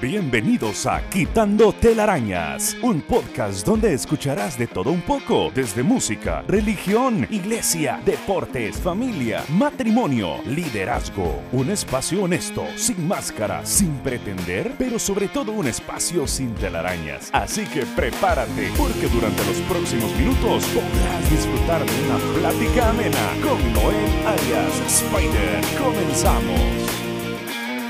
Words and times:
Bienvenidos 0.00 0.86
a 0.86 1.08
Quitando 1.08 1.72
Telarañas, 1.72 2.76
un 2.82 3.00
podcast 3.00 3.64
donde 3.64 3.94
escucharás 3.94 4.58
de 4.58 4.66
todo 4.66 4.90
un 4.90 5.00
poco, 5.00 5.50
desde 5.54 5.82
música, 5.82 6.42
religión, 6.48 7.26
iglesia, 7.30 8.00
deportes, 8.04 8.76
familia, 8.76 9.44
matrimonio, 9.48 10.42
liderazgo. 10.46 11.42
Un 11.52 11.70
espacio 11.70 12.24
honesto, 12.24 12.64
sin 12.76 13.06
máscara, 13.06 13.64
sin 13.64 13.96
pretender, 13.98 14.74
pero 14.78 14.98
sobre 14.98 15.28
todo 15.28 15.52
un 15.52 15.68
espacio 15.68 16.26
sin 16.26 16.54
telarañas. 16.54 17.30
Así 17.32 17.64
que 17.64 17.86
prepárate, 17.86 18.70
porque 18.76 19.06
durante 19.06 19.44
los 19.46 19.58
próximos 19.68 20.14
minutos 20.16 20.64
podrás 20.66 21.30
disfrutar 21.30 21.84
de 21.84 22.04
una 22.04 22.18
plática 22.40 22.90
amena 22.90 23.30
con 23.42 23.72
Noel 23.72 24.26
alias 24.26 25.02
Spider. 25.02 25.60
Comenzamos. 25.78 27.03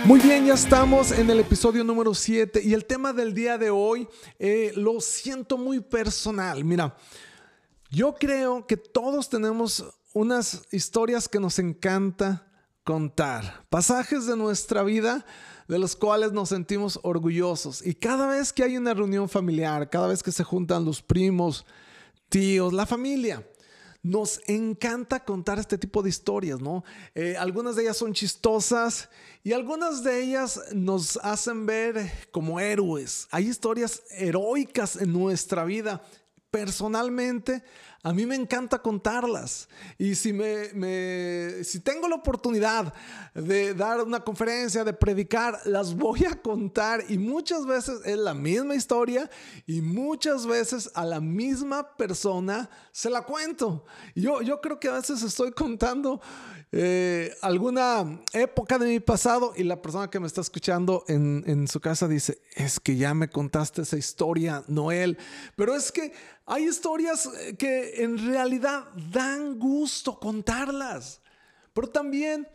Muy 0.07 0.21
bien, 0.21 0.45
ya 0.45 0.53
estamos 0.53 1.13
en 1.13 1.31
el 1.31 1.41
episodio 1.41 1.83
número 1.83 2.13
7 2.13 2.61
y 2.63 2.75
el 2.75 2.85
tema 2.85 3.15
del 3.15 3.33
día 3.33 3.57
de 3.57 3.71
hoy 3.71 4.07
eh, 4.39 4.71
lo 4.77 5.01
siento 5.01 5.57
muy 5.57 5.81
personal. 5.81 6.63
Mira, 6.63 6.95
yo 7.91 8.15
creo 8.15 8.67
que 8.67 8.77
todos 8.77 9.31
tenemos 9.31 9.83
unas 10.13 10.63
historias 10.73 11.27
que 11.27 11.41
nos 11.41 11.59
encanta 11.59 12.47
contar, 12.85 13.65
pasajes 13.71 14.27
de 14.27 14.37
nuestra 14.37 14.83
vida 14.83 15.25
de 15.69 15.79
los 15.79 15.97
cuales 15.97 16.33
nos 16.33 16.51
sentimos 16.51 17.01
orgullosos 17.03 17.85
y 17.85 17.95
cada 17.95 18.27
vez 18.27 18.53
que 18.53 18.63
hay 18.63 18.77
una 18.77 18.93
reunión 18.93 19.27
familiar, 19.31 19.89
cada 19.89 20.09
vez 20.09 20.23
que 20.23 20.33
se 20.33 20.45
juntan 20.45 20.85
los 20.85 21.01
primos, 21.01 21.65
tíos, 22.29 22.75
la 22.75 22.85
familia, 22.85 23.43
nos 24.05 24.41
encanta 24.47 25.25
contar 25.25 25.59
este 25.59 25.79
tipo 25.79 26.03
de 26.03 26.11
historias, 26.11 26.61
¿no? 26.61 26.85
Eh, 27.15 27.37
algunas 27.39 27.75
de 27.75 27.85
ellas 27.85 27.97
son 27.97 28.13
chistosas 28.13 29.09
y 29.43 29.53
algunas 29.53 30.05
de 30.05 30.23
ellas 30.23 30.61
nos 30.73 31.17
hacen 31.23 31.65
ver 31.65 32.13
como 32.31 32.61
héroes. 32.61 33.27
Hay 33.31 33.49
historias 33.49 34.03
heroicas 34.11 34.97
en 34.97 35.11
nuestra 35.13 35.65
vida. 35.65 36.03
Personalmente, 36.55 37.65
a 38.05 38.13
mí 38.13 38.27
me 38.27 38.37
encanta 38.37 38.79
contarlas. 38.79 39.69
Y 39.99 40.15
si, 40.15 40.33
me, 40.33 41.65
si 41.65 41.81
tengo 41.81 42.07
la 42.07 42.15
oportunidad 42.15 42.95
de 43.35 43.75
dar 43.75 44.01
una 44.03 44.21
conferencia, 44.21 44.85
de 44.85 44.93
predicar, 44.93 45.59
las 45.65 45.97
voy 45.97 46.25
a 46.27 46.41
contar. 46.41 47.03
Y 47.09 47.19
muchas 47.19 47.67
veces 47.67 48.03
es 48.05 48.19
la 48.19 48.35
misma 48.35 48.77
historia 48.77 49.29
y 49.67 49.81
muchas 49.81 50.47
veces 50.47 50.93
a 50.95 51.05
la 51.05 51.21
misma 51.21 51.97
persona 51.97 52.71
se 52.93 53.11
la 53.11 53.23
cuento. 53.23 53.85
Yo, 54.15 54.43
yo 54.43 54.61
creo 54.61 54.79
que 54.79 54.87
a 54.87 54.93
veces 54.93 55.25
estoy 55.25 55.51
contando 55.51 56.21
eh, 56.77 57.33
alguna 57.41 58.21
época 58.33 58.79
de 58.79 58.87
mi 58.87 59.01
pasado 59.01 59.53
y 59.57 59.63
la 59.63 59.81
persona 59.81 60.11
que 60.11 60.19
me 60.19 60.27
está 60.27 60.41
escuchando 60.41 61.05
en, 61.07 61.45
en, 61.47 61.69
su 61.69 61.79
casa 61.81 62.09
dice, 62.09 62.43
es 62.57 62.81
que 62.81 62.97
ya 62.97 63.15
me 63.15 63.29
contaste 63.29 63.83
esa 63.83 63.97
historia, 63.97 64.65
Noel, 64.67 65.17
pero 65.55 65.77
es 65.77 65.93
que 65.93 66.13
hay 66.47 66.69
historias 66.69 67.27
eh, 67.27 67.57
que 67.57 68.03
en 68.03 68.19
realidad 68.19 68.85
dan 69.11 69.59
gusto 69.59 70.19
contarlas, 70.19 71.21
pero 71.73 71.89
también 71.89 72.47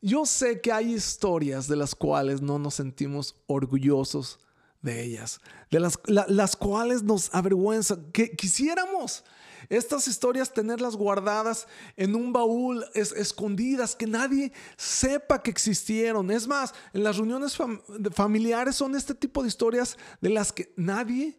yo 0.00 0.26
sé 0.26 0.60
que 0.60 0.72
hay 0.72 0.94
historias 0.94 1.68
de 1.68 1.76
las 1.76 1.94
cuales 1.94 2.40
no 2.40 2.58
nos 2.58 2.74
sentimos 2.74 3.36
orgullosos 3.46 4.38
de 4.82 5.04
ellas, 5.04 5.40
de 5.70 5.80
las, 5.80 5.98
las 6.06 6.56
cuales 6.56 7.02
nos 7.02 7.32
avergüenza, 7.34 7.98
que 8.12 8.34
quisiéramos 8.34 9.24
estas 9.68 10.08
historias 10.08 10.52
tenerlas 10.52 10.96
guardadas 10.96 11.68
en 11.96 12.16
un 12.16 12.32
baúl, 12.32 12.84
escondidas, 12.94 13.94
que 13.94 14.06
nadie 14.06 14.52
sepa 14.76 15.42
que 15.42 15.50
existieron. 15.50 16.30
Es 16.30 16.48
más, 16.48 16.74
en 16.92 17.04
las 17.04 17.18
reuniones 17.18 17.56
familiares 18.12 18.76
son 18.76 18.96
este 18.96 19.14
tipo 19.14 19.42
de 19.42 19.48
historias 19.48 19.96
de 20.20 20.30
las 20.30 20.52
que 20.52 20.72
nadie 20.76 21.38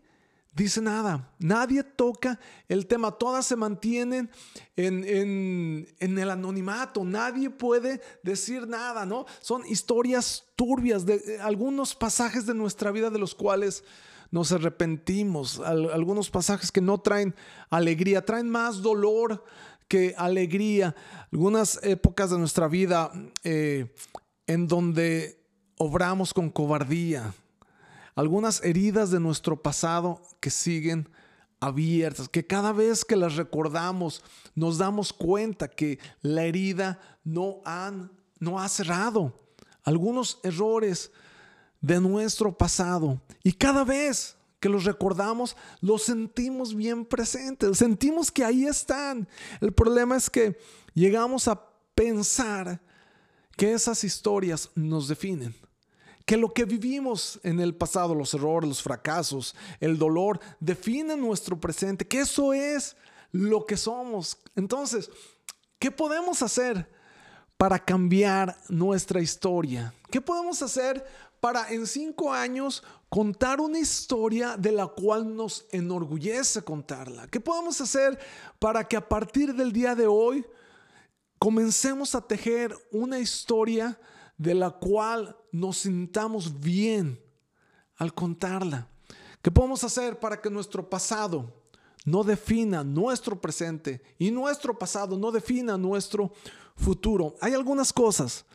dice 0.53 0.81
nada, 0.81 1.33
nadie 1.39 1.83
toca 1.83 2.39
el 2.67 2.85
tema, 2.85 3.11
todas 3.11 3.45
se 3.45 3.55
mantienen 3.55 4.29
en, 4.75 5.87
el 5.99 6.29
anonimato, 6.29 7.03
nadie 7.03 7.49
puede 7.49 8.01
decir 8.23 8.67
nada, 8.67 9.05
¿no? 9.05 9.25
Son 9.39 9.65
historias 9.65 10.45
turbias 10.55 11.05
de 11.05 11.39
algunos 11.41 11.95
pasajes 11.95 12.45
de 12.45 12.53
nuestra 12.53 12.91
vida 12.91 13.09
de 13.09 13.19
los 13.19 13.33
cuales 13.33 13.83
nos 14.29 14.51
arrepentimos, 14.51 15.59
algunos 15.59 16.29
pasajes 16.29 16.71
que 16.71 16.81
no 16.81 16.99
traen 16.99 17.35
alegría, 17.69 18.25
traen 18.25 18.49
más 18.49 18.81
dolor 18.81 19.43
que 19.87 20.15
alegría, 20.17 20.95
algunas 21.33 21.81
épocas 21.83 22.29
de 22.29 22.37
nuestra 22.37 22.69
vida 22.69 23.11
eh, 23.43 23.93
en 24.47 24.67
donde 24.67 25.43
obramos 25.77 26.33
con 26.33 26.49
cobardía, 26.49 27.33
algunas 28.15 28.63
heridas 28.63 29.11
de 29.11 29.19
nuestro 29.19 29.61
pasado 29.61 30.21
que 30.39 30.49
siguen 30.49 31.09
abiertas, 31.59 32.27
que 32.27 32.45
cada 32.45 32.73
vez 32.73 33.05
que 33.05 33.15
las 33.15 33.35
recordamos 33.35 34.23
nos 34.55 34.77
damos 34.77 35.13
cuenta 35.13 35.67
que 35.67 35.99
la 36.21 36.43
herida 36.43 36.99
no, 37.23 37.61
han, 37.65 38.11
no 38.39 38.59
ha 38.59 38.67
cerrado. 38.67 39.33
Algunos 39.83 40.39
errores 40.43 41.11
de 41.79 41.99
nuestro 41.99 42.55
pasado. 42.55 43.21
Y 43.43 43.53
cada 43.53 43.83
vez 43.83 44.35
que 44.59 44.69
los 44.69 44.85
recordamos, 44.85 45.55
los 45.81 46.03
sentimos 46.03 46.75
bien 46.75 47.03
presentes, 47.05 47.79
sentimos 47.79 48.31
que 48.31 48.43
ahí 48.43 48.65
están. 48.65 49.27
El 49.59 49.73
problema 49.73 50.15
es 50.15 50.29
que 50.29 50.57
llegamos 50.93 51.47
a 51.47 51.67
pensar 51.95 52.79
que 53.57 53.73
esas 53.73 54.03
historias 54.03 54.69
nos 54.75 55.07
definen. 55.07 55.55
Que 56.25 56.37
lo 56.37 56.53
que 56.53 56.65
vivimos 56.65 57.39
en 57.43 57.59
el 57.59 57.75
pasado, 57.75 58.15
los 58.15 58.33
errores, 58.33 58.67
los 58.67 58.83
fracasos, 58.83 59.55
el 59.79 59.97
dolor, 59.97 60.39
definen 60.59 61.19
nuestro 61.19 61.59
presente, 61.59 62.07
que 62.07 62.19
eso 62.19 62.53
es 62.53 62.95
lo 63.31 63.65
que 63.65 63.77
somos. 63.77 64.37
Entonces, 64.55 65.09
¿qué 65.79 65.91
podemos 65.91 66.41
hacer 66.41 66.89
para 67.57 67.79
cambiar 67.79 68.57
nuestra 68.69 69.21
historia? 69.21 69.93
¿Qué 70.09 70.21
podemos 70.21 70.61
hacer 70.61 71.05
para 71.41 71.69
en 71.71 71.87
cinco 71.87 72.31
años 72.31 72.83
contar 73.09 73.59
una 73.59 73.79
historia 73.79 74.55
de 74.55 74.71
la 74.71 74.87
cual 74.87 75.35
nos 75.35 75.65
enorgullece 75.71 76.61
contarla. 76.61 77.27
¿Qué 77.27 77.41
podemos 77.41 77.81
hacer 77.81 78.17
para 78.57 78.87
que 78.87 78.95
a 78.95 79.09
partir 79.09 79.53
del 79.53 79.73
día 79.73 79.95
de 79.95 80.07
hoy 80.07 80.45
comencemos 81.37 82.15
a 82.15 82.21
tejer 82.21 82.73
una 82.91 83.19
historia 83.19 83.99
de 84.41 84.55
la 84.55 84.71
cual 84.71 85.37
nos 85.51 85.77
sintamos 85.77 86.59
bien 86.59 87.19
al 87.97 88.13
contarla? 88.13 88.87
¿Qué 89.41 89.51
podemos 89.51 89.83
hacer 89.83 90.19
para 90.19 90.41
que 90.41 90.49
nuestro 90.49 90.89
pasado 90.89 91.53
no 92.05 92.23
defina 92.23 92.83
nuestro 92.83 93.39
presente 93.39 94.01
y 94.17 94.31
nuestro 94.31 94.77
pasado 94.77 95.17
no 95.17 95.31
defina 95.31 95.77
nuestro 95.77 96.31
futuro? 96.75 97.35
Hay 97.39 97.53
algunas 97.53 97.93
cosas 97.93 98.45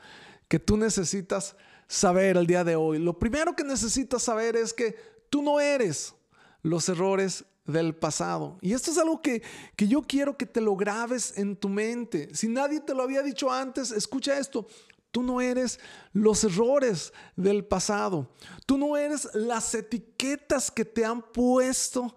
que 0.49 0.59
tú 0.59 0.77
necesitas 0.77 1.55
saber 1.87 2.37
el 2.37 2.47
día 2.47 2.65
de 2.65 2.77
hoy? 2.77 2.99
Lo 2.99 3.19
primero 3.19 3.55
que 3.55 3.65
necesitas 3.65 4.23
saber 4.23 4.57
es 4.57 4.73
que 4.73 4.97
tú 5.31 5.43
no 5.43 5.61
eres 5.61 6.15
los 6.63 6.89
errores 6.89 7.45
del 7.65 7.95
pasado. 7.95 8.59
Y 8.61 8.73
esto 8.73 8.91
es 8.91 8.99
algo 8.99 9.21
que, 9.23 9.43
que 9.77 9.89
yo 9.89 10.03
quiero 10.03 10.37
que 10.37 10.47
te 10.47 10.61
lo 10.61 10.77
grabes 10.77 11.37
en 11.37 11.57
tu 11.57 11.69
mente. 11.69 12.29
Si 12.35 12.49
nadie 12.49 12.81
te 12.81 12.95
lo 12.95 13.03
había 13.03 13.23
dicho 13.23 13.51
antes, 13.51 13.91
escucha 13.91 14.39
esto. 14.39 14.67
Tú 15.17 15.23
no 15.23 15.41
eres 15.41 15.81
los 16.13 16.45
errores 16.45 17.11
del 17.37 17.65
pasado. 17.65 18.29
Tú 18.67 18.77
no 18.77 18.99
eres 18.99 19.27
las 19.33 19.75
etiquetas 19.75 20.71
que 20.71 20.85
te 20.85 21.07
han 21.07 21.23
puesto 21.23 22.15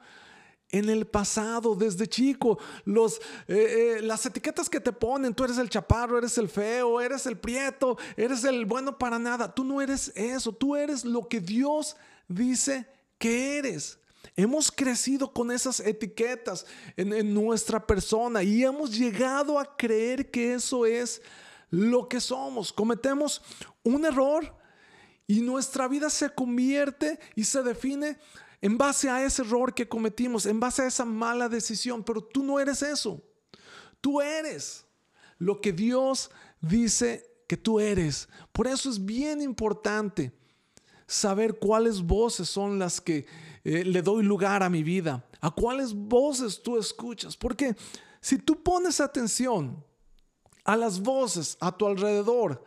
en 0.69 0.89
el 0.89 1.07
pasado, 1.07 1.75
desde 1.75 2.07
chico, 2.07 2.59
los, 2.83 3.21
eh, 3.47 3.99
eh, 3.99 4.01
las 4.01 4.25
etiquetas 4.25 4.69
que 4.69 4.81
te 4.81 4.91
ponen, 4.91 5.33
tú 5.33 5.45
eres 5.45 5.57
el 5.59 5.69
chaparro, 5.69 6.17
eres 6.17 6.37
el 6.37 6.49
feo, 6.49 6.99
eres 6.99 7.25
el 7.25 7.37
prieto, 7.37 7.97
eres 8.17 8.43
el 8.43 8.65
bueno 8.65 8.97
para 8.97 9.17
nada, 9.17 9.55
tú 9.55 9.63
no 9.63 9.79
eres 9.79 10.11
eso, 10.13 10.51
tú 10.51 10.75
eres 10.75 11.05
lo 11.05 11.25
que 11.25 11.39
Dios 11.39 11.95
dice 12.27 12.85
que 13.17 13.59
eres. 13.59 13.97
Hemos 14.35 14.69
crecido 14.73 15.31
con 15.31 15.51
esas 15.51 15.79
etiquetas 15.79 16.65
en, 16.97 17.13
en 17.13 17.33
nuestra 17.33 17.87
persona 17.87 18.43
y 18.43 18.61
hemos 18.65 18.91
llegado 18.91 19.57
a 19.57 19.77
creer 19.77 20.29
que 20.29 20.53
eso 20.53 20.85
es 20.85 21.21
lo 21.69 22.07
que 22.07 22.19
somos. 22.19 22.73
Cometemos 22.73 23.41
un 23.83 24.05
error 24.05 24.55
y 25.27 25.41
nuestra 25.41 25.87
vida 25.87 26.09
se 26.09 26.29
convierte 26.29 27.19
y 27.35 27.43
se 27.43 27.63
define 27.63 28.17
en 28.61 28.77
base 28.77 29.09
a 29.09 29.23
ese 29.23 29.43
error 29.43 29.73
que 29.73 29.87
cometimos, 29.87 30.45
en 30.45 30.59
base 30.59 30.81
a 30.81 30.87
esa 30.87 31.05
mala 31.05 31.47
decisión, 31.47 32.03
pero 32.03 32.21
tú 32.21 32.43
no 32.43 32.59
eres 32.59 32.81
eso. 32.81 33.23
Tú 34.01 34.21
eres 34.21 34.85
lo 35.37 35.61
que 35.61 35.71
Dios 35.71 36.31
dice 36.61 37.25
que 37.47 37.57
tú 37.57 37.79
eres. 37.79 38.27
Por 38.51 38.67
eso 38.67 38.89
es 38.89 39.03
bien 39.03 39.41
importante 39.41 40.33
saber 41.07 41.57
cuáles 41.57 42.01
voces 42.01 42.49
son 42.49 42.77
las 42.77 43.01
que 43.01 43.25
eh, 43.63 43.83
le 43.83 44.01
doy 44.01 44.23
lugar 44.23 44.61
a 44.61 44.69
mi 44.69 44.83
vida, 44.83 45.25
a 45.41 45.49
cuáles 45.49 45.93
voces 45.93 46.61
tú 46.61 46.77
escuchas, 46.77 47.35
porque 47.35 47.75
si 48.21 48.37
tú 48.37 48.61
pones 48.61 48.99
atención 49.01 49.83
a 50.69 50.77
las 50.77 50.99
voces 50.99 51.57
a 51.61 51.75
tu 51.75 51.87
alrededor, 51.87 52.63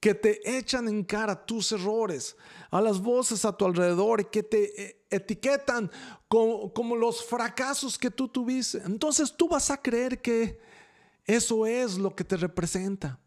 que 0.00 0.14
te 0.14 0.58
echan 0.58 0.88
en 0.88 1.04
cara 1.04 1.46
tus 1.46 1.70
errores, 1.70 2.36
a 2.72 2.80
las 2.80 3.00
voces 3.00 3.44
a 3.44 3.56
tu 3.56 3.64
alrededor 3.66 4.28
que 4.30 4.42
te 4.42 4.82
eh, 4.82 5.04
etiquetan 5.10 5.88
como, 6.26 6.72
como 6.72 6.96
los 6.96 7.24
fracasos 7.24 7.96
que 7.96 8.10
tú 8.10 8.26
tuviste. 8.26 8.78
Entonces 8.84 9.32
tú 9.32 9.48
vas 9.48 9.70
a 9.70 9.80
creer 9.80 10.20
que 10.20 10.58
eso 11.24 11.66
es 11.66 11.98
lo 11.98 12.16
que 12.16 12.24
te 12.24 12.36
representa. 12.36 13.20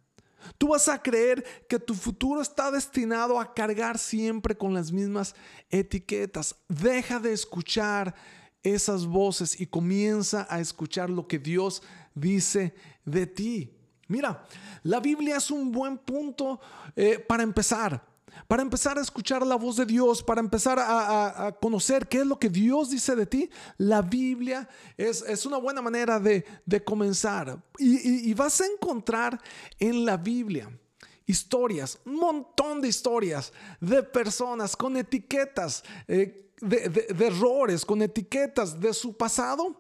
Tú 0.58 0.68
vas 0.68 0.90
a 0.90 1.02
creer 1.02 1.66
que 1.70 1.80
tu 1.80 1.94
futuro 1.94 2.42
está 2.42 2.72
destinado 2.72 3.40
a 3.40 3.54
cargar 3.54 3.98
siempre 3.98 4.58
con 4.58 4.74
las 4.74 4.92
mismas 4.92 5.34
etiquetas. 5.70 6.58
Deja 6.68 7.20
de 7.20 7.32
escuchar 7.32 8.14
esas 8.64 9.06
voces 9.06 9.62
y 9.62 9.66
comienza 9.66 10.46
a 10.50 10.60
escuchar 10.60 11.10
lo 11.10 11.26
que 11.26 11.40
Dios 11.40 11.82
dice 12.14 12.76
de 13.06 13.28
ti. 13.28 13.78
Mira, 14.08 14.46
la 14.84 15.00
Biblia 15.00 15.38
es 15.38 15.50
un 15.52 15.72
buen 15.72 15.98
punto 15.98 16.60
eh, 16.96 17.20
para 17.20 17.44
empezar 17.44 18.14
para 18.48 18.62
empezar 18.62 18.98
a 18.98 19.02
escuchar 19.02 19.46
la 19.46 19.56
voz 19.56 19.78
de 19.78 19.86
Dios, 19.86 20.24
para 20.24 20.40
empezar 20.40 20.78
a, 20.80 21.56
conocer 21.62 22.08
qué 22.08 22.20
es 22.20 22.26
lo 22.26 22.40
que 22.40 22.50
Dios 22.50 22.90
dice 22.90 23.16
de 23.16 23.26
ti, 23.26 23.50
la 23.78 24.02
Biblia 24.02 24.68
es, 24.98 25.46
una 25.46 25.58
buena 25.58 25.82
manera 25.82 26.20
de, 26.20 26.44
comenzar. 26.84 27.62
Y, 27.78 28.34
vas 28.34 28.62
a 28.62 28.66
encontrar 28.66 29.40
en 29.80 30.06
la 30.06 30.18
Biblia 30.18 30.70
historias, 31.26 32.00
un 32.06 32.18
montón 32.18 32.82
de 32.82 32.90
historias 32.90 33.54
de 33.80 34.04
personas 34.04 34.76
con 34.76 34.98
etiquetas 34.98 35.84
eh, 36.08 36.52
de 36.60 37.26
errores, 37.26 37.86
con 37.86 38.02
etiquetas 38.02 38.80
de 38.80 38.94
su 38.94 39.16
pasado, 39.16 39.80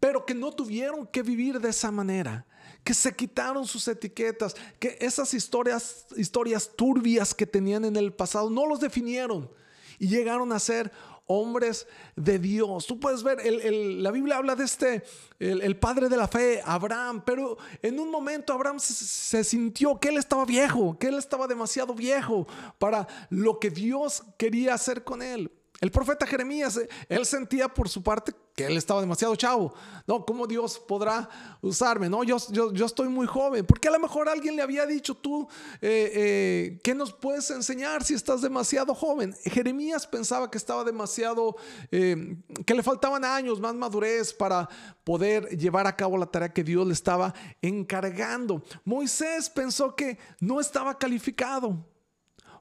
pero 0.00 0.24
que 0.26 0.34
no 0.34 0.52
tuvieron 0.52 1.06
que 1.06 1.22
vivir 1.22 1.60
de 1.60 1.70
esa 1.70 1.90
manera 1.90 2.46
que 2.84 2.94
se 2.94 3.14
quitaron 3.16 3.66
sus 3.66 3.88
etiquetas, 3.88 4.54
que 4.78 4.98
esas 5.00 5.32
historias, 5.32 6.06
historias 6.16 6.70
turbias 6.76 7.34
que 7.34 7.46
tenían 7.46 7.86
en 7.86 7.96
el 7.96 8.12
pasado 8.12 8.50
no 8.50 8.66
los 8.66 8.78
definieron 8.78 9.50
y 9.98 10.08
llegaron 10.08 10.52
a 10.52 10.58
ser 10.58 10.92
hombres 11.26 11.86
de 12.16 12.38
Dios. 12.38 12.86
Tú 12.86 13.00
puedes 13.00 13.22
ver, 13.22 13.38
la 13.42 14.10
Biblia 14.10 14.36
habla 14.36 14.54
de 14.54 14.64
este, 14.64 15.02
el, 15.38 15.76
padre 15.78 16.10
de 16.10 16.16
la 16.18 16.28
fe, 16.28 16.60
Abraham, 16.64 17.22
pero 17.24 17.56
en 17.80 17.98
un 17.98 18.10
momento 18.10 18.52
Abraham 18.52 18.78
se, 18.78 19.42
sintió 19.44 19.98
que 19.98 20.08
él 20.08 20.18
estaba 20.18 20.44
viejo, 20.44 20.98
que 20.98 21.08
él 21.08 21.14
estaba 21.14 21.46
demasiado 21.46 21.94
viejo 21.94 22.46
para 22.78 23.08
lo 23.30 23.58
que 23.58 23.70
Dios 23.70 24.22
quería 24.36 24.74
hacer 24.74 25.04
con 25.04 25.22
él. 25.22 25.50
El 25.80 25.90
profeta 25.90 26.26
Jeremías, 26.26 26.76
eh, 26.76 26.88
él 27.08 27.26
sentía 27.26 27.68
por 27.68 27.88
su 27.88 28.02
parte 28.02 28.32
que 28.54 28.66
él 28.66 28.76
estaba 28.76 29.00
demasiado 29.00 29.34
chavo. 29.34 29.74
No, 30.06 30.24
¿cómo 30.24 30.46
Dios 30.46 30.78
podrá 30.78 31.28
usarme? 31.60 32.08
No, 32.08 32.22
yo, 32.22 32.36
yo, 32.50 32.86
estoy 32.86 33.08
muy 33.08 33.26
joven. 33.26 33.66
Porque 33.66 33.88
a 33.88 33.90
lo 33.90 33.98
mejor 33.98 34.28
alguien 34.28 34.54
le 34.54 34.62
había 34.62 34.86
dicho 34.86 35.16
tú, 35.16 35.48
eh, 35.82 36.12
eh, 36.14 36.80
¿qué 36.84 36.94
nos 36.94 37.12
puedes 37.12 37.50
enseñar 37.50 38.04
si 38.04 38.14
estás 38.14 38.40
demasiado 38.40 38.94
joven? 38.94 39.34
Jeremías 39.44 40.06
pensaba 40.06 40.48
que 40.48 40.58
estaba 40.58 40.84
demasiado, 40.84 41.56
que 41.90 42.74
le 42.74 42.82
faltaban 42.82 43.24
años, 43.24 43.58
más 43.58 43.74
madurez 43.74 44.32
para 44.32 44.68
poder 45.02 45.48
llevar 45.58 45.88
a 45.88 45.96
cabo 45.96 46.16
la 46.16 46.26
tarea 46.26 46.52
que 46.52 46.62
Dios 46.62 46.86
le 46.86 46.92
estaba 46.92 47.34
encargando. 47.60 48.62
Moisés 48.84 49.50
pensó 49.50 49.96
que 49.96 50.18
no 50.38 50.60
estaba 50.60 50.96
calificado. 50.96 51.84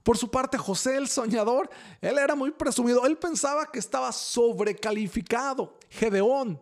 Por 0.03 0.17
su 0.17 0.29
parte, 0.29 0.57
José 0.57 0.97
el 0.97 1.07
soñador, 1.07 1.69
él 2.01 2.17
era 2.17 2.35
muy 2.35 2.51
presumido. 2.51 3.05
Él 3.05 3.17
pensaba 3.17 3.71
que 3.71 3.79
estaba 3.79 4.11
sobrecalificado. 4.11 5.77
Gedeón, 5.89 6.59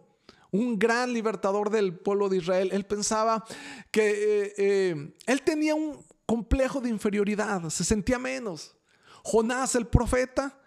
un 0.52 0.78
gran 0.78 1.12
libertador 1.12 1.72
del 1.72 1.98
pueblo 1.98 2.30
de 2.30 2.38
Israel, 2.38 2.70
él 2.72 2.86
pensaba 2.86 3.44
que 3.90 4.10
eh, 4.10 4.54
eh, 4.58 5.14
él 5.26 5.42
tenía 5.42 5.74
un 5.74 6.06
complejo 6.26 6.80
de 6.82 6.90
inferioridad, 6.90 7.68
se 7.70 7.84
sentía 7.84 8.20
menos. 8.20 8.78
Jonás 9.24 9.76
el 9.76 9.88
profeta, 9.88 10.61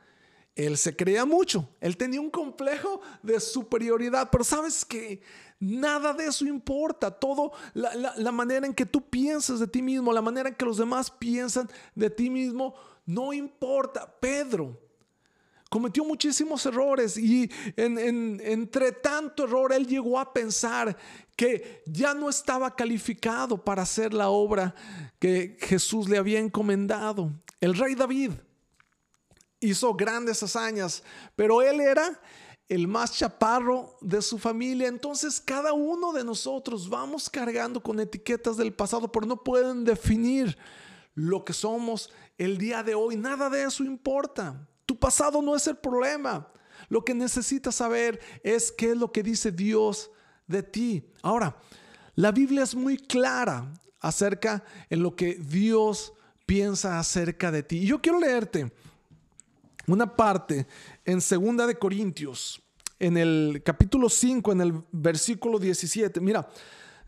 él 0.57 0.77
se 0.77 0.95
creía 0.95 1.25
mucho, 1.25 1.69
él 1.81 1.97
tenía 1.97 2.21
un 2.21 2.31
complejo 2.31 3.01
de 3.23 3.41
superioridad, 3.41 4.29
pero 4.31 4.45
sabes 4.45 4.85
que 4.85 5.21
Nada 5.65 6.13
de 6.13 6.27
eso 6.27 6.45
importa. 6.45 7.11
Todo, 7.11 7.53
la, 7.73 8.33
manera 8.33 8.67
en 8.67 8.75
que 8.75 8.85
tú 8.85 9.09
piensas 9.09 9.61
de 9.61 9.67
ti 9.67 9.81
mismo, 9.81 10.13
la 10.13 10.21
manera 10.21 10.51
en 10.51 10.55
que 10.55 10.65
los 10.65 10.77
demás 10.77 11.11
piensan 11.11 11.71
de 11.95 12.11
ti 12.11 12.29
mismo, 12.29 12.75
no 13.07 13.33
importa. 13.33 14.13
Pedro 14.21 14.79
cometió 15.71 16.05
muchísimos 16.05 16.67
errores 16.67 17.17
y 17.17 17.51
entre 17.77 18.93
tanto 18.93 19.45
error 19.45 19.73
él 19.73 19.87
llegó 19.87 20.21
a 20.21 20.33
pensar 20.33 20.97
que 21.35 21.83
ya 21.87 22.15
no 22.15 22.29
estaba 22.29 22.77
calificado 22.77 23.57
para 23.57 23.83
hacer 23.83 24.13
la 24.13 24.29
obra 24.29 24.75
que 25.19 25.57
Jesús 25.61 26.09
le 26.09 26.19
había 26.19 26.41
encomendado. 26.41 27.33
El 27.61 27.75
rey 27.75 27.95
David 27.95 28.33
hizo 29.65 29.95
grandes 29.95 30.43
hazañas, 30.43 31.03
pero 31.37 31.63
él 31.63 31.81
era 31.81 32.21
el 32.69 32.89
más 32.89 33.13
chaparro 33.13 33.97
de 34.01 34.23
su 34.23 34.39
familia. 34.39 34.89
Entonces 34.89 35.41
cada 35.41 35.73
uno 35.73 36.13
de 36.13 36.25
nosotros 36.25 36.89
vamos 36.89 37.29
cargando 37.29 37.83
con 37.83 38.01
etiquetas 38.01 38.57
del 38.57 38.73
pasado, 38.73 39.11
pero 39.11 39.27
no 39.27 39.43
pueden 39.43 39.85
definir 39.85 40.57
lo 41.15 41.45
que 41.45 41.53
somos 41.53 42.11
el 42.39 42.59
día 42.59 42.83
de 42.83 42.95
hoy. 42.95 43.17
Nada 43.17 43.51
de 43.51 43.65
eso 43.65 43.85
importa. 43.85 44.69
Tu 44.87 44.99
pasado 44.99 45.41
no 45.43 45.55
es 45.57 45.67
el 45.67 45.77
problema. 45.77 46.49
Lo 46.89 47.05
que 47.05 47.15
necesitas 47.15 47.77
saber 47.77 48.21
es 48.43 48.73
qué 48.73 48.91
es 48.91 48.97
lo 48.97 49.13
que 49.13 49.23
dice 49.23 49.51
Dios 49.51 50.11
de 50.47 50.63
ti. 50.63 51.13
Ahora, 51.23 51.57
la 52.15 52.33
Biblia 52.33 52.63
es 52.63 52.75
muy 52.75 52.99
clara 52.99 53.73
acerca 54.01 54.65
en 54.91 55.03
lo 55.03 55.17
que 55.17 55.35
Dios 55.35 56.13
piensa 56.47 56.99
acerca 56.99 57.51
de 57.51 57.63
ti. 57.63 57.79
Y 57.79 57.87
yo 57.87 58.01
quiero 58.01 58.21
leerte 58.21 58.71
una 59.87 60.17
parte 60.17 60.67
en 61.05 61.21
Segunda 61.21 61.67
de 61.67 61.79
Corintios, 61.79 62.63
en 62.99 63.17
el 63.17 63.63
capítulo 63.65 64.09
5, 64.09 64.53
en 64.53 64.61
el 64.61 64.85
versículo 64.93 65.59
17. 65.59 66.21
Mira, 66.21 66.49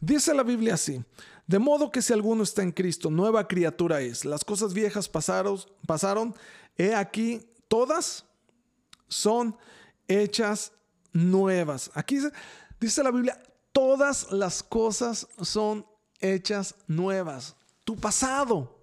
dice 0.00 0.34
la 0.34 0.42
Biblia 0.42 0.74
así. 0.74 1.02
De 1.46 1.58
modo 1.58 1.90
que 1.90 2.02
si 2.02 2.12
alguno 2.12 2.42
está 2.42 2.62
en 2.62 2.72
Cristo, 2.72 3.08
nueva 3.10 3.46
criatura 3.46 4.00
es. 4.00 4.24
Las 4.24 4.44
cosas 4.44 4.74
viejas 4.74 5.08
pasaron, 5.08 6.34
he 6.76 6.94
aquí, 6.94 7.40
todas 7.68 8.24
son 9.06 9.56
hechas 10.08 10.72
nuevas. 11.12 11.90
Aquí 11.94 12.16
dice, 12.16 12.32
dice 12.80 13.02
la 13.02 13.12
Biblia, 13.12 13.40
todas 13.72 14.32
las 14.32 14.62
cosas 14.62 15.28
son 15.40 15.86
hechas 16.20 16.74
nuevas. 16.88 17.56
Tu 17.84 17.96
pasado, 17.96 18.75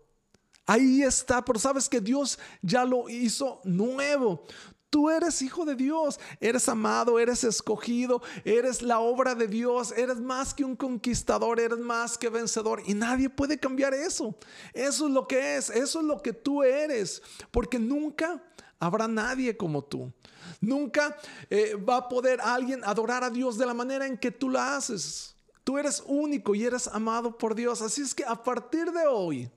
Ahí 0.65 1.03
está, 1.03 1.43
pero 1.43 1.59
sabes 1.59 1.89
que 1.89 1.99
Dios 1.99 2.39
ya 2.61 2.85
lo 2.85 3.09
hizo 3.09 3.59
nuevo. 3.63 4.45
Tú 4.89 5.09
eres 5.09 5.41
hijo 5.41 5.65
de 5.65 5.73
Dios, 5.73 6.19
eres 6.39 6.69
amado, 6.69 7.17
eres 7.17 7.43
escogido, 7.43 8.21
eres 8.45 8.83
la 8.83 8.99
obra 8.99 9.33
de 9.33 9.47
Dios, 9.47 9.91
eres 9.97 10.19
más 10.19 10.53
que 10.53 10.63
un 10.63 10.75
conquistador, 10.75 11.59
eres 11.59 11.79
más 11.79 12.15
que 12.15 12.29
vencedor 12.29 12.83
y 12.85 12.93
nadie 12.93 13.27
puede 13.27 13.57
cambiar 13.57 13.95
eso. 13.95 14.35
Eso 14.71 15.07
es 15.07 15.11
lo 15.11 15.27
que 15.27 15.57
es, 15.57 15.71
eso 15.71 15.99
es 15.99 16.05
lo 16.05 16.21
que 16.21 16.31
tú 16.31 16.61
eres, 16.61 17.23
porque 17.49 17.79
nunca 17.79 18.43
habrá 18.79 19.07
nadie 19.07 19.57
como 19.57 19.83
tú. 19.83 20.13
Nunca 20.61 21.17
eh, 21.49 21.73
va 21.75 21.97
a 21.97 22.07
poder 22.07 22.39
alguien 22.39 22.83
adorar 22.83 23.23
a 23.23 23.31
Dios 23.31 23.57
de 23.57 23.65
la 23.65 23.73
manera 23.73 24.05
en 24.05 24.15
que 24.15 24.29
tú 24.29 24.47
la 24.47 24.75
haces. 24.75 25.35
Tú 25.63 25.79
eres 25.79 26.03
único 26.05 26.53
y 26.53 26.65
eres 26.65 26.87
amado 26.87 27.35
por 27.35 27.55
Dios. 27.55 27.81
Así 27.81 28.03
es 28.03 28.13
que 28.13 28.25
a 28.25 28.35
partir 28.35 28.91
de 28.91 29.07
hoy, 29.07 29.49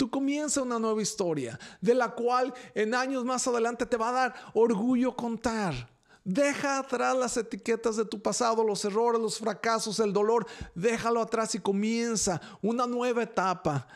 Tú 0.00 0.08
comienza 0.08 0.62
una 0.62 0.78
nueva 0.78 1.02
historia, 1.02 1.60
de 1.82 1.94
la 1.94 2.08
cual 2.12 2.54
en 2.74 2.94
años 2.94 3.22
más 3.22 3.46
adelante 3.46 3.84
te 3.84 3.98
va 3.98 4.08
a 4.08 4.12
dar 4.12 4.34
orgullo 4.54 5.14
contar. 5.14 5.90
Deja 6.24 6.78
atrás 6.78 7.14
las 7.14 7.36
etiquetas 7.36 7.96
de 7.96 8.06
tu 8.06 8.18
pasado, 8.22 8.64
los 8.64 8.82
errores, 8.86 9.20
los 9.20 9.36
fracasos, 9.36 10.00
el 10.00 10.14
dolor. 10.14 10.46
Déjalo 10.74 11.20
atrás 11.20 11.54
y 11.54 11.58
comienza 11.58 12.40
una 12.62 12.86
nueva 12.86 13.24
etapa 13.24 13.86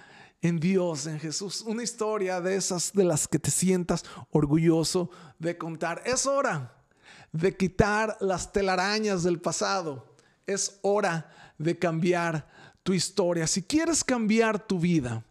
en 0.42 0.61
Dios, 0.61 1.06
en 1.06 1.18
Jesús. 1.18 1.62
Una 1.62 1.82
historia 1.82 2.38
de 2.42 2.56
esas 2.56 2.92
de 2.92 3.04
las 3.04 3.26
que 3.26 3.38
te 3.38 3.50
sientas 3.50 4.04
orgulloso 4.30 5.08
de 5.38 5.56
contar. 5.56 6.02
Es 6.04 6.26
hora 6.26 6.84
de 7.32 7.56
quitar 7.56 8.18
las 8.20 8.52
telarañas 8.52 9.23
del 9.23 9.40
pasado. 9.40 10.04
Es 10.46 10.80
hora 10.82 11.30
de 11.56 11.78
cambiar 11.78 12.46
tu 12.82 12.92
historia. 12.92 13.46
Si 13.46 13.62
quieres 13.62 14.04
cambiar 14.04 14.66
tu 14.66 14.78
vida, 14.78 15.25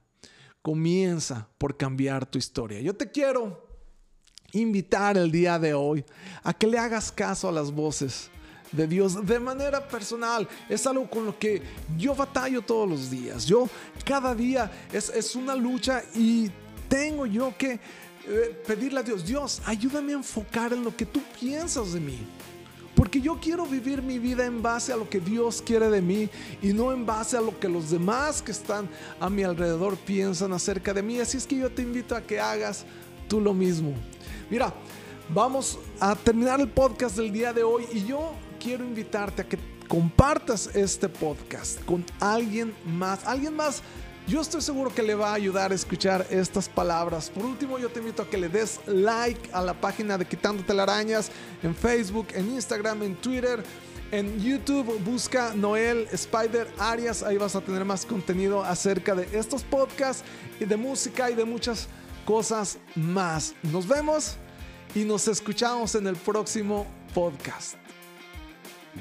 comienza 0.64 1.48
por 1.60 1.78
cambiar 1.78 2.26
tu 2.26 2.40
historia. 2.40 2.80
Yo 2.80 2.96
te 2.96 3.12
quiero 3.12 3.68
invitar 4.54 5.18
el 5.18 5.30
día 5.30 5.60
de 5.60 5.74
hoy 5.74 6.04
a 6.42 6.54
que 6.54 6.66
le 6.66 6.80
hagas 6.80 7.12
caso 7.12 7.50
a 7.50 7.52
las 7.52 7.70
voces 7.70 8.32
de 8.72 8.88
Dios 8.88 9.26
de 9.26 9.40
manera 9.40 9.86
personal. 9.88 10.48
Es 10.70 10.88
algo 10.88 11.08
con 11.10 11.26
lo 11.26 11.38
que 11.38 11.62
yo 11.98 12.16
batallo 12.16 12.62
todos 12.62 12.90
los 12.90 13.12
días. 13.12 13.46
Yo 13.46 13.70
cada 14.06 14.34
día 14.34 14.72
es, 14.92 15.36
una 15.36 15.54
lucha 15.54 16.02
y 16.16 16.50
tengo 16.88 17.26
yo 17.26 17.54
que 17.58 17.80
eh, 18.26 18.64
pedirle 18.66 19.02
a 19.02 19.04
Dios, 19.04 19.26
Dios, 19.26 19.62
ayúdame 19.66 20.14
a 20.14 20.16
enfocar 20.16 20.72
en 20.72 20.84
lo 20.84 20.96
que 20.96 21.06
tú 21.06 21.22
piensas 21.40 21.92
de 21.92 22.00
mí. 22.00 22.20
Porque 22.96 23.22
yo 23.22 23.40
quiero 23.40 23.66
vivir 23.66 24.02
mi 24.02 24.20
vida 24.20 24.46
en 24.46 24.62
base 24.62 24.94
a 24.94 24.98
lo 24.98 25.10
que 25.10 25.20
Dios 25.20 25.62
quiere 25.66 25.90
de 25.90 26.02
mí 26.02 26.30
y 26.62 26.74
no 26.74 26.92
en 26.92 27.06
base 27.06 27.38
a 27.38 27.42
lo 27.42 27.60
que 27.60 27.68
los 27.68 27.90
demás 27.90 28.42
que 28.42 28.52
están 28.52 28.90
a 29.20 29.30
mi 29.30 29.44
alrededor 29.44 29.98
piensan 29.98 30.54
acerca 30.54 30.94
de 30.94 31.02
mí. 31.02 31.20
Así 31.20 31.38
es 31.38 31.48
que 31.48 31.58
yo 31.58 31.72
te 31.72 31.82
invito 31.82 32.16
a 32.16 32.22
que 32.22 32.40
hagas 32.40 32.86
tú 33.28 33.42
lo 33.42 33.54
mismo. 33.54 33.94
Mira, 34.50 34.74
vamos 35.34 35.80
a 36.00 36.16
terminar 36.16 36.60
el 36.60 36.70
podcast 36.70 37.18
del 37.18 37.32
día 37.32 37.52
de 37.52 37.64
hoy 37.64 37.86
y 37.92 38.06
yo 38.06 38.34
quiero 38.60 38.86
invitarte 38.86 39.42
a 39.42 39.46
que 39.50 39.58
compartas 39.88 40.70
este 40.76 41.10
podcast 41.10 41.84
con 41.86 42.06
alguien 42.20 42.74
más. 42.86 43.26
Alguien 43.26 43.56
más 43.56 43.82
yo 44.28 44.42
estoy 44.42 44.62
seguro 44.62 44.94
que 44.94 45.04
le 45.04 45.16
va 45.16 45.32
a 45.32 45.34
ayudar 45.34 45.72
a 45.72 45.76
escuchar 45.76 46.26
estas 46.30 46.70
palabras. 46.70 47.30
Por 47.30 47.46
último, 47.46 47.78
yo 47.78 47.90
te 47.90 48.00
invito 48.00 48.24
a 48.24 48.30
que 48.30 48.38
le 48.38 48.50
des 48.50 48.80
like 48.88 49.50
a 49.52 49.62
la 49.62 49.74
página 49.74 50.18
de 50.18 50.26
Quitando 50.26 50.64
Telarañas 50.64 51.30
en 51.62 51.76
Facebook, 51.76 52.28
en 52.34 52.54
Instagram, 52.54 53.04
en 53.04 53.16
Twitter. 53.16 53.64
En 54.12 54.40
YouTube 54.40 55.00
busca 55.04 55.54
Noel 55.56 56.08
Spider 56.12 56.72
Arias, 56.78 57.24
ahí 57.24 57.38
vas 57.38 57.56
a 57.56 57.62
tener 57.62 57.84
más 57.84 58.06
contenido 58.06 58.64
acerca 58.64 59.16
de 59.16 59.28
estos 59.38 59.64
podcasts 59.64 60.24
y 60.60 60.66
de 60.66 60.78
música 60.78 61.32
y 61.32 61.36
de 61.36 61.46
muchas 61.46 61.88
cosas 62.24 62.78
más. 62.96 63.56
Nos 63.64 63.88
vemos 63.88 64.38
y 64.94 65.04
nos 65.04 65.28
escuchamos 65.28 65.96
en 65.96 66.06
el 66.06 66.16
próximo 66.16 66.86
podcast. 67.14 67.76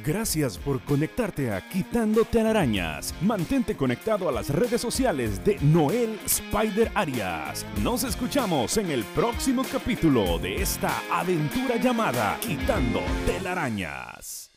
Gracias 0.05 0.57
por 0.57 0.81
conectarte 0.83 1.53
a 1.53 1.61
Quitando 1.69 2.25
Telarañas. 2.25 3.15
Mantente 3.21 3.77
conectado 3.77 4.29
a 4.29 4.33
las 4.33 4.49
redes 4.49 4.81
sociales 4.81 5.45
de 5.45 5.59
Noel 5.61 6.19
Spider 6.25 6.91
Arias. 6.95 7.67
Nos 7.83 8.05
escuchamos 8.05 8.79
en 8.79 8.91
el 8.91 9.05
próximo 9.05 9.65
capítulo 9.71 10.39
de 10.39 10.63
esta 10.63 11.03
aventura 11.11 11.77
llamada 11.77 12.39
Quitando 12.41 13.01
Telarañas. 13.27 14.52